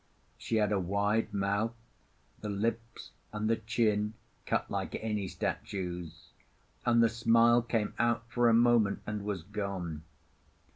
[0.35, 1.75] She had a wide mouth,
[2.39, 4.15] the lips and the chin
[4.47, 6.29] cut like any statue's;
[6.87, 10.01] and the smile came out for a moment and was gone.